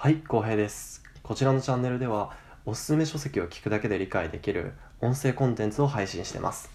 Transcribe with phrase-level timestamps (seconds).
[0.00, 1.02] はい、浩平です。
[1.24, 2.30] こちらのチャンネルでは、
[2.64, 6.70] おすすめ書籍を聞くだけで理解できる音声コンテンツを配信してます。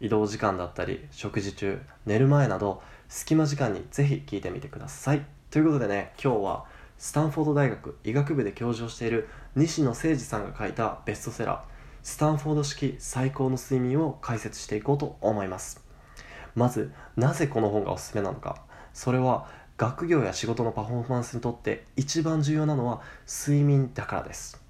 [0.00, 5.26] 移動時間だったり、食事中、寝る前など、隙間時間にぜひ聞いてみてください。
[5.50, 6.64] ということでね、今日は、
[6.96, 11.62] スタンフォード大学医学部で教授をしている西野誠二さんが書いたベストセラー、
[12.02, 15.84] スタンフォード式最高の睡眠を解説していこうと思います。
[16.54, 18.56] まず、なぜこの本がおすすめなのか。
[18.94, 24.62] それは、学業や仕事のパフォーマンスにとって一番重要なのは睡眠だからです。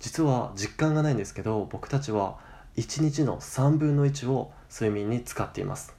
[0.00, 2.38] 実は実感がないんですけど僕たちは
[2.76, 5.94] 1日の3分の1を睡眠に使っています。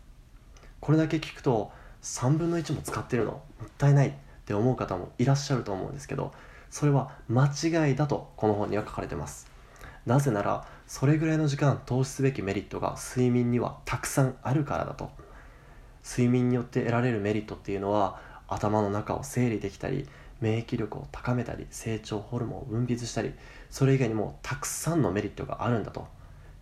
[0.80, 1.72] これだけ聞くと
[2.02, 3.32] 3分の1も使ってるの？
[3.32, 4.12] もったいないっ
[4.46, 6.34] て思う方もいらっしゃると思うんですけど
[6.70, 9.50] それは間違いだとこの本には書かれてます。
[10.06, 15.12] なぜならそれぐらいの時間投資すべきメリットが睡眠にはたくさんあるからだと。
[16.04, 20.08] 睡眠によって得られるメリットっていうのは頭の中を整理できたり
[20.42, 23.34] 免疫力を高めたり成長ホルモンを分泌したり
[23.70, 26.08] それ以外にもたくさんのメリットがあるんだと。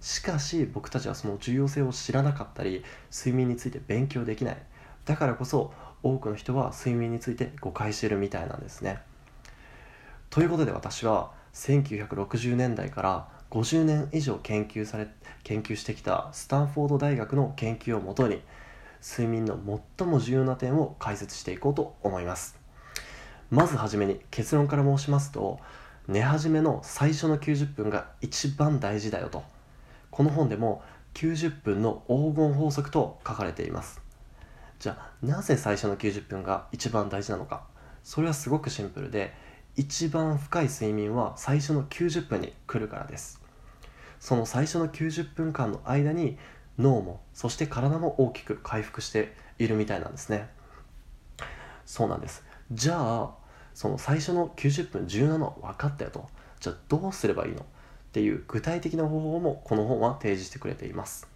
[0.02, 4.58] しかし僕たちはその重要性を知らなかったり睡眠について勉強できない。
[5.06, 9.00] だからこそ多くの人は睡眠について誤解してるみたいなんですね。
[10.30, 15.08] ということで私は1960年代から50年以上研究され
[15.44, 18.42] 研究してきたスタンフォード大学の研究をもとに
[19.02, 19.60] 睡眠の
[19.98, 22.58] 最も重要な点を解説していこうと思います。
[23.50, 25.60] まずはじめに結論から申しますと
[26.08, 29.44] 寝始めの最初の90分が一番大事だよと。
[30.12, 30.82] この本でも
[31.14, 34.02] 90分の黄金法則と書かれています。
[34.80, 37.64] じゃあなぜ最初の90分が一番大事なのか。
[38.04, 39.34] それはすごくシンプルで
[39.76, 43.42] 一番深い睡眠は最初の90分に来るからです。
[44.20, 46.38] その最初の90分間の間に
[46.80, 50.50] 脳もそして体も大きく回復しているみたいなんですね。
[51.86, 52.44] そうなんです。
[52.72, 53.32] じゃあ
[53.74, 56.28] その最初の90分重要なのは分かったよと。
[56.60, 57.62] じゃあどうすればいいの？
[57.62, 57.66] っ
[58.12, 61.28] ていう具体的な方法もこの本は提示してくれています。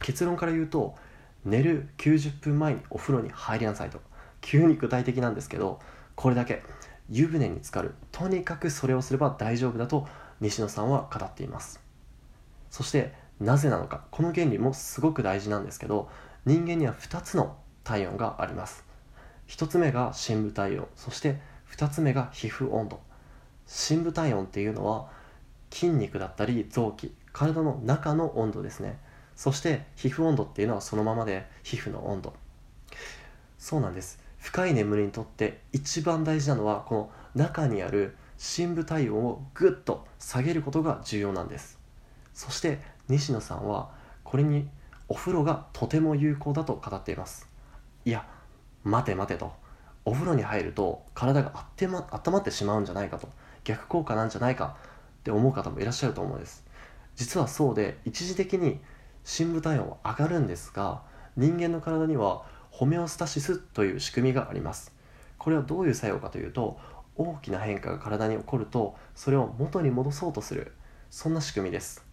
[0.00, 0.96] 結論から言うと
[1.44, 4.00] 寝る90分前にお風呂に入りなさいと。
[4.40, 5.80] 急に具体的なんですけど
[6.16, 6.62] これだけ。
[7.10, 7.94] 湯船に浸かる。
[8.12, 10.06] とにかくそれをすれば大丈夫だと
[10.40, 11.80] 西野さんは語っています。
[12.70, 16.08] そしてなぜなのかこの原理もすごく大事なんですけど
[16.44, 18.84] 人間には2つの体温があります。
[19.48, 21.40] 1つ目が深部体温そして
[21.70, 23.00] 2つ目が皮膚温度。
[23.66, 25.08] 深部体温っていうのは
[25.70, 28.98] 筋肉だったり臓器体の中の温度ですね。
[29.36, 32.34] そして皮膚温度っていうのはそのままで皮膚の温度。
[33.58, 34.20] そうなんです。
[34.38, 41.78] 深い眠りにとって一番大事なのはこの中にある深部体温をぐっと下げることが重要なんです。
[42.34, 43.90] そして西野さんは
[44.24, 44.68] これに
[45.08, 47.48] お風呂がとても有効だと語っています。
[48.04, 48.26] いや
[48.84, 49.52] 待て待てと。
[50.04, 53.28] お風呂に入ると体があってま温まってしまうんじゃないかと。
[53.64, 54.76] 逆効果なんじゃないか。
[55.20, 56.64] って思う方もいらっしゃると思うんです。
[57.16, 58.78] 実はそうで一時的に
[59.24, 61.02] 深部体温は上がるんですが
[61.36, 64.92] 人間の体にはホメオスタシスという仕組みがあります。
[65.38, 66.78] これはどういう作用かというと
[67.16, 70.72] 大きな変化が体に起こるとそれを元に戻そうとする。
[71.10, 72.07] そんな仕組みです。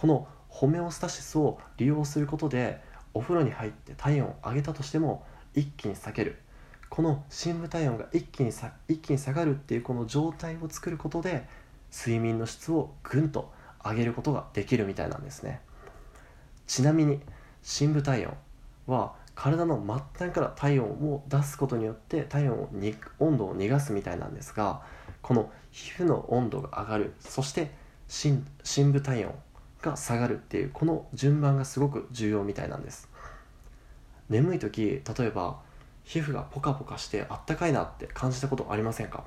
[0.00, 2.80] このホメオスタシスを利用することで
[3.12, 6.38] お風呂に入って体温を上げたとしても一気に下げる。
[6.88, 11.46] この深部体温が一気にさ一気に下がるっていうこの状態を作ることで
[11.92, 13.52] 睡眠の質をぐんと
[13.84, 15.60] 上げることができるみたいなんですね。
[16.66, 17.20] ちなみに
[17.62, 18.34] 深部体温
[18.86, 19.84] は体の
[20.16, 24.80] 末端から体温を出すことによって体温をに温度を逃がすみたいなんですが
[25.20, 27.70] この皮膚の温度が上がるそして
[28.08, 29.34] 深深部体温
[29.82, 33.08] が下がるっていうこの順番がすごく重要みたいなんです。
[34.28, 35.58] 眠い時例えば
[36.04, 39.24] 皮膚がポカポカしてあったかいなって感じたことありませんか？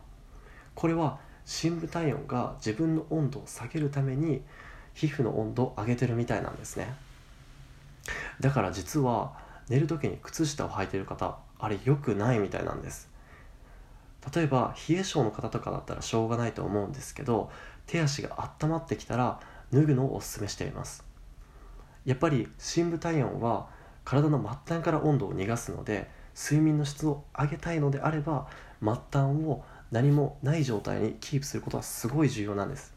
[0.75, 4.41] これは深部体温が自分の温度を下げるために
[4.93, 6.93] 皮膚の温度を上げてるみたいなんですね。
[8.39, 9.33] だから実は
[9.69, 13.09] 寝る時に靴下を履いてる方あれ良くないみたいなんです。
[14.33, 17.51] 例えば冷え性の方とかだったらしょうがないと思うんですけど
[17.87, 19.41] 手足が温まってきたら
[19.73, 21.03] 脱ぐのをおすすめしています。
[22.05, 23.67] やっぱり深部体温は
[24.05, 28.47] 体の末端から温度を逃がすので睡眠の質を上げたいのであれば
[28.81, 32.93] 末端を何もない状態にキープすることはすごい重要なんです。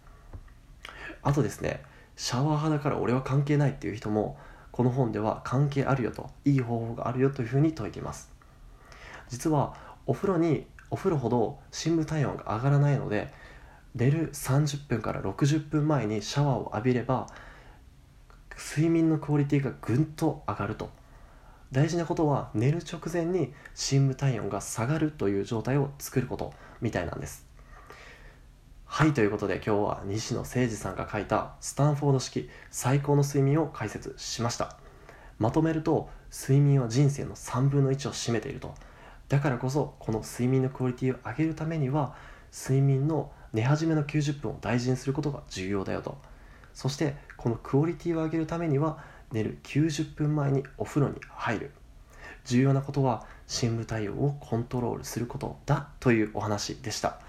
[1.23, 1.83] あとですね
[2.17, 4.39] シャワー派だから俺は関係ないっていう人も
[4.73, 8.31] この本では関係あるよといい方法があるよというふうに説いています。
[9.29, 9.75] 実は
[10.07, 13.33] お風呂にお風呂ほど深部体温が上がらないので
[13.97, 17.27] 寝る30分から60分前にシャワーを浴びれば
[18.55, 20.91] 睡眠のクオリティがぐんと上がると。
[21.73, 27.47] 大事なことは寝る直前に深部体温が下がるという状態を作ることみたいなんです。
[28.85, 34.77] はいということで今日は西野誠二さんが書いたスタンフォード式最高の睡眠を解説しました。
[35.39, 38.75] まとめると睡眠は人生の3分の1を占めていると。
[39.29, 42.15] だからこそこの睡眠のクオリティを上げるためには
[42.53, 46.19] 睡眠の寝始めの90分を大事にすることが重要だよと。
[46.75, 48.99] そしてこのクオリティを上げるためには
[49.33, 51.71] 寝る90分前にお風呂に入る。
[52.45, 57.19] 重要なことは深部体温をコントロールすることだというお話でした。